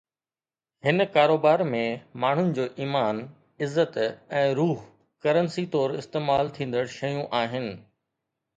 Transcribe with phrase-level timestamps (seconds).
[0.85, 1.81] هن ڪاروبار ۾،
[2.23, 3.21] ماڻهن جو ايمان،
[3.67, 4.01] عزت
[4.41, 4.83] ۽ روح
[5.27, 7.73] ڪرنسي طور استعمال ٿيندڙ شيون آهن.